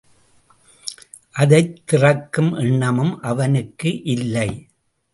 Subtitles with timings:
[1.31, 4.67] அதைத் திறக்கும் எண்ணமும் அவனுக்கு இல்லை.